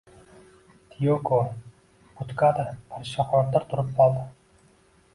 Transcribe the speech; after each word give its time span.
Tiyoko 0.93 1.39
budkada 2.15 2.67
parishonxotir 2.89 3.71
turib 3.71 3.97
qoldi 4.03 4.29